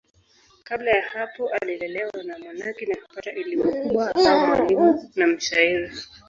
[0.63, 5.91] Kabla ya hapo alilelewa na wamonaki na kupata elimu kubwa akawa mwalimu na mshairi.